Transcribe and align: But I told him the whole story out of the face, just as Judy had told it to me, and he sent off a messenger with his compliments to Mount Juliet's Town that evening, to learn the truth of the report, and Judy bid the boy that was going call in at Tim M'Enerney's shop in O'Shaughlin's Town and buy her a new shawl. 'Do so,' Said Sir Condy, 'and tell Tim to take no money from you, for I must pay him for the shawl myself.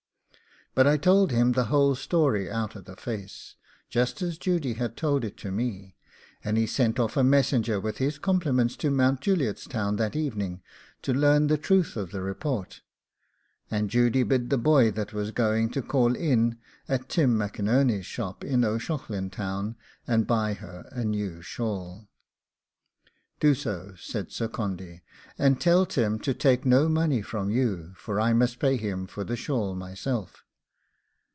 But 0.73 0.87
I 0.87 0.95
told 0.95 1.31
him 1.31 1.51
the 1.51 1.65
whole 1.65 1.95
story 1.95 2.49
out 2.49 2.77
of 2.77 2.85
the 2.85 2.95
face, 2.95 3.55
just 3.89 4.21
as 4.21 4.37
Judy 4.37 4.75
had 4.75 4.95
told 4.95 5.25
it 5.25 5.35
to 5.39 5.51
me, 5.51 5.97
and 6.45 6.55
he 6.57 6.65
sent 6.65 6.97
off 6.97 7.17
a 7.17 7.25
messenger 7.25 7.77
with 7.77 7.97
his 7.97 8.17
compliments 8.17 8.77
to 8.77 8.89
Mount 8.89 9.19
Juliet's 9.19 9.65
Town 9.67 9.97
that 9.97 10.15
evening, 10.15 10.61
to 11.01 11.11
learn 11.13 11.47
the 11.47 11.57
truth 11.57 11.97
of 11.97 12.11
the 12.11 12.21
report, 12.21 12.79
and 13.69 13.89
Judy 13.89 14.23
bid 14.23 14.49
the 14.49 14.57
boy 14.57 14.91
that 14.91 15.11
was 15.11 15.31
going 15.31 15.71
call 15.73 16.15
in 16.15 16.57
at 16.87 17.09
Tim 17.09 17.37
M'Enerney's 17.37 18.05
shop 18.05 18.41
in 18.45 18.63
O'Shaughlin's 18.63 19.33
Town 19.33 19.75
and 20.07 20.25
buy 20.25 20.53
her 20.53 20.87
a 20.93 21.03
new 21.03 21.41
shawl. 21.41 22.07
'Do 23.41 23.53
so,' 23.55 23.95
Said 23.97 24.31
Sir 24.31 24.47
Condy, 24.47 25.01
'and 25.37 25.59
tell 25.59 25.85
Tim 25.85 26.17
to 26.19 26.33
take 26.33 26.65
no 26.65 26.87
money 26.87 27.21
from 27.21 27.49
you, 27.49 27.91
for 27.97 28.21
I 28.21 28.31
must 28.31 28.57
pay 28.57 28.77
him 28.77 29.05
for 29.05 29.25
the 29.25 29.35
shawl 29.35 29.75
myself. 29.75 30.45